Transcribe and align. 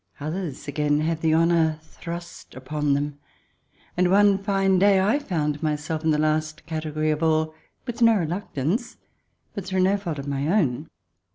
Others, 0.19 0.67
again, 0.67 1.01
have 1.01 1.21
the 1.21 1.35
honour 1.35 1.77
thrust 1.83 2.55
upon 2.55 2.93
them. 2.95 3.19
And 3.95 4.09
one 4.09 4.39
fine 4.39 4.79
day 4.79 4.99
I 4.99 5.19
found 5.19 5.61
myself 5.61 6.03
in 6.03 6.09
the 6.09 6.17
last 6.17 6.65
category 6.65 7.11
of 7.11 7.21
all, 7.21 7.53
with 7.85 8.01
no 8.01 8.15
reluctance, 8.15 8.97
but 9.53 9.63
through 9.65 9.81
no 9.83 9.97
fault 9.97 10.17
of 10.17 10.27
my 10.27 10.47
own. 10.47 10.89